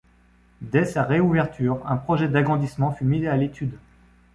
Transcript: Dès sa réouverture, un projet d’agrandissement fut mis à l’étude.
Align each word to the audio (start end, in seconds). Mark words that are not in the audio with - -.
Dès 0.63 0.83
sa 0.85 1.03
réouverture, 1.03 1.85
un 1.85 1.95
projet 1.95 2.27
d’agrandissement 2.27 2.91
fut 2.91 3.05
mis 3.05 3.27
à 3.27 3.37
l’étude. 3.37 3.77